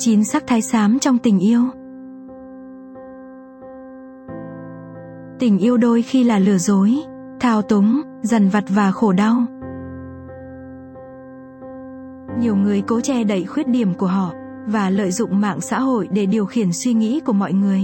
Chín 0.00 0.24
sắc 0.24 0.46
thái 0.46 0.62
xám 0.62 0.98
trong 0.98 1.18
tình 1.18 1.38
yêu 1.38 1.62
Tình 5.38 5.58
yêu 5.58 5.76
đôi 5.76 6.02
khi 6.02 6.24
là 6.24 6.38
lừa 6.38 6.58
dối, 6.58 6.94
thao 7.40 7.62
túng, 7.62 8.00
dằn 8.22 8.48
vặt 8.48 8.64
và 8.68 8.92
khổ 8.92 9.12
đau. 9.12 9.36
Nhiều 12.40 12.56
người 12.56 12.82
cố 12.86 13.00
che 13.00 13.24
đậy 13.24 13.44
khuyết 13.44 13.68
điểm 13.68 13.94
của 13.94 14.06
họ 14.06 14.32
và 14.66 14.90
lợi 14.90 15.10
dụng 15.10 15.40
mạng 15.40 15.60
xã 15.60 15.80
hội 15.80 16.08
để 16.10 16.26
điều 16.26 16.46
khiển 16.46 16.72
suy 16.72 16.94
nghĩ 16.94 17.20
của 17.20 17.32
mọi 17.32 17.52
người. 17.52 17.82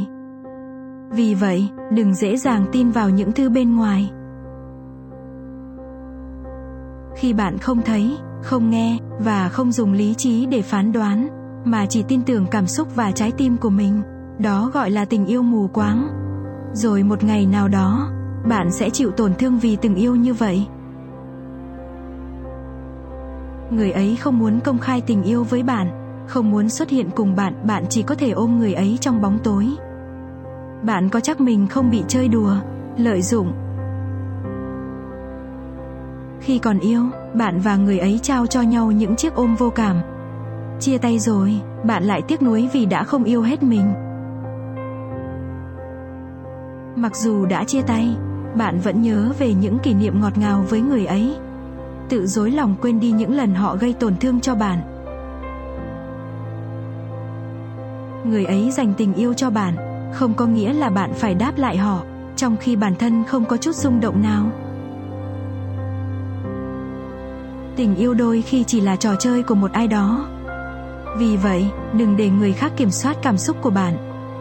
Vì 1.11 1.35
vậy, 1.35 1.69
đừng 1.93 2.15
dễ 2.15 2.37
dàng 2.37 2.67
tin 2.73 2.91
vào 2.91 3.11
những 3.11 3.33
thứ 3.33 3.51
bên 3.51 3.77
ngoài. 3.77 4.11
Khi 7.17 7.33
bạn 7.33 7.59
không 7.59 7.83
thấy, 7.83 8.17
không 8.43 8.71
nghe 8.71 8.99
và 9.19 9.49
không 9.49 9.73
dùng 9.73 9.93
lý 9.93 10.15
trí 10.15 10.47
để 10.47 10.63
phán 10.63 10.93
đoán, 10.93 11.29
mà 11.65 11.87
chỉ 11.87 12.03
tin 12.03 12.23
tưởng 12.23 12.47
cảm 12.51 12.67
xúc 12.67 12.89
và 12.95 13.11
trái 13.11 13.33
tim 13.33 13.57
của 13.57 13.71
mình, 13.71 14.03
đó 14.39 14.71
gọi 14.75 14.91
là 14.91 15.05
tình 15.05 15.27
yêu 15.27 15.43
mù 15.43 15.69
quáng. 15.69 16.09
Rồi 16.73 17.03
một 17.03 17.25
ngày 17.25 17.47
nào 17.47 17.69
đó, 17.69 18.11
bạn 18.49 18.71
sẽ 18.71 18.91
chịu 18.91 19.11
tổn 19.11 19.35
thương 19.35 19.59
vì 19.59 19.77
từng 19.77 19.95
yêu 19.95 20.17
như 20.17 20.35
vậy. 20.35 20.67
Người 23.71 23.93
ấy 23.93 24.17
không 24.17 24.39
muốn 24.39 24.61
công 24.61 24.79
khai 24.79 25.01
tình 25.01 25.23
yêu 25.23 25.45
với 25.45 25.63
bạn, 25.63 25.91
không 26.27 26.51
muốn 26.51 26.69
xuất 26.69 26.91
hiện 26.91 27.11
cùng 27.17 27.37
bạn, 27.37 27.55
bạn 27.67 27.85
chỉ 27.89 28.03
có 28.03 28.15
thể 28.15 28.31
ôm 28.31 28.59
người 28.59 28.75
ấy 28.75 28.99
trong 29.01 29.23
bóng 29.23 29.39
tối. 29.45 29.69
Bạn 30.83 31.09
có 31.09 31.21
chắc 31.21 31.41
mình 31.41 31.67
không 31.67 31.91
bị 31.91 32.05
chơi 32.09 32.29
đùa, 32.29 32.57
lợi 32.97 33.23
dụng? 33.23 33.53
Khi 36.41 36.59
còn 36.59 36.79
yêu, 36.79 37.03
bạn 37.35 37.61
và 37.61 37.77
người 37.77 37.99
ấy 37.99 38.21
trao 38.23 38.47
cho 38.47 38.63
nhau 38.63 38.91
những 38.91 39.17
chiếc 39.17 39.35
ôm 39.35 39.55
vô 39.55 39.71
cảm. 39.71 39.97
Chia 40.81 40.99
tay 40.99 41.19
rồi, 41.19 41.61
bạn 41.85 42.05
lại 42.05 42.23
tiếc 42.23 42.43
nuối 42.43 42.69
vì 42.73 42.87
đã 42.87 43.05
không 43.05 43.25
yêu 43.25 43.43
hết 43.43 43.63
mình. 43.63 43.95
Mặc 46.97 47.17
dù 47.17 47.47
đã 47.47 47.65
chia 47.65 47.83
tay, 47.83 48.17
bạn 48.57 48.81
vẫn 48.81 49.03
nhớ 49.03 49.33
về 49.39 49.55
những 49.55 49.79
kỷ 49.79 49.95
niệm 49.95 50.21
ngọt 50.21 50.39
ngào 50.39 50.65
với 50.69 50.81
người 50.81 51.07
ấy. 51.07 51.37
Tự 52.09 52.27
dối 52.27 52.51
lòng 52.51 52.75
quên 52.81 53.01
đi 53.01 53.11
những 53.11 53.37
lần 53.37 53.55
họ 53.55 53.77
gây 53.77 53.93
tổn 53.93 54.17
thương 54.17 54.41
cho 54.41 54.55
bạn. 54.55 54.79
Người 58.25 58.45
ấy 58.45 58.71
dành 58.71 58.95
tình 58.97 59.15
yêu 59.15 59.35
cho 59.35 59.51
bạn, 59.51 59.75
không 60.13 60.35
có 60.35 60.47
nghĩa 60.47 60.73
là 60.73 60.91
bạn 60.91 61.13
phải 61.15 61.35
đáp 61.35 61.53
lại 61.57 61.77
họ, 61.77 62.03
trong 62.37 62.57
khi 62.57 62.77
bản 62.77 62.95
thân 62.95 63.25
không 63.25 63.45
có 63.45 63.57
chút 63.57 63.75
rung 63.75 64.01
động 64.01 64.23
nào. 64.23 64.47
Tình 67.77 67.97
yêu 67.97 68.15
đôi 68.15 68.43
khi 68.43 68.65
chỉ 68.65 68.81
là 68.81 68.97
trò 68.97 69.15
chơi 69.15 69.43
của 69.43 69.55
một 69.55 69.73
ai 69.73 69.89
đó. 69.89 70.27
Vì 71.17 71.37
vậy, 71.37 71.71
đừng 71.93 72.17
để 72.17 72.31
người 72.31 72.53
khác 72.53 72.73
kiểm 72.77 72.91
soát 72.91 73.17
cảm 73.23 73.39
xúc 73.39 73.57
của 73.63 73.71
bạn. 73.71 73.97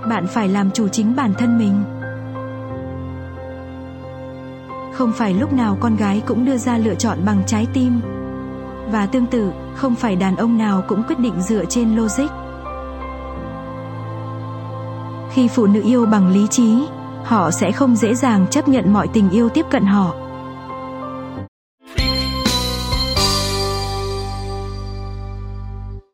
Bạn 0.10 0.28
phải 0.28 0.50
làm 0.50 0.72
chủ 0.72 0.88
chính 0.88 1.16
bản 1.16 1.34
thân 1.38 1.58
mình. 1.58 1.84
Không 4.94 5.12
phải 5.16 5.34
lúc 5.34 5.54
nào 5.54 5.78
con 5.80 5.96
gái 5.96 6.22
cũng 6.26 6.46
đưa 6.46 6.58
ra 6.58 6.78
lựa 6.78 6.96
chọn 6.96 7.18
bằng 7.26 7.44
trái 7.48 7.68
tim. 7.74 8.02
Và 8.92 9.06
tương 9.06 9.26
tự, 9.26 9.52
không 9.76 9.96
phải 9.96 10.16
đàn 10.16 10.36
ông 10.36 10.58
nào 10.58 10.84
cũng 10.88 11.04
quyết 11.08 11.20
định 11.20 11.42
dựa 11.42 11.66
trên 11.66 11.96
logic. 11.96 12.30
Khi 15.32 15.48
phụ 15.48 15.68
nữ 15.68 15.82
yêu 15.84 16.06
bằng 16.06 16.34
lý 16.34 16.48
trí, 16.48 16.88
họ 17.24 17.52
sẽ 17.52 17.72
không 17.72 17.96
dễ 17.96 18.16
dàng 18.16 18.46
chấp 18.48 18.68
nhận 18.68 18.94
mọi 18.94 19.08
tình 19.08 19.30
yêu 19.30 19.50
tiếp 19.50 19.66
cận 19.72 19.86
họ 19.86 20.16